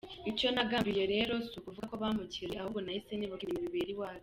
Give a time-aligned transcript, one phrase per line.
[0.31, 4.19] Icyo nagambiriye rero si ukuvuga ko bamurekuye ahubwo nahise nibuka ibintu bibera iwacu.